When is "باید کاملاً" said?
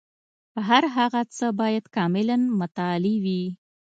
1.59-2.37